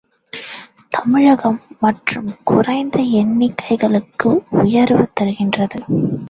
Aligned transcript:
தமிழகம் 0.89 1.59
மட்டும் 1.79 2.37
குறைந்த 2.43 2.97
எண்ணிக்கைக்கு 3.21 4.31
உயர்வு 4.49 5.05
தருகிறது. 5.13 5.79